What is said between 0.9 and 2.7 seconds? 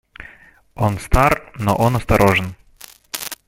стар, но он осторожен.